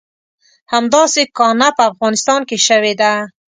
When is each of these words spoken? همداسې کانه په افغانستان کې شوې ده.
همداسې 0.73 1.21
کانه 1.37 1.69
په 1.77 1.83
افغانستان 1.91 2.41
کې 2.49 2.57
شوې 2.67 2.93
ده. 3.01 3.13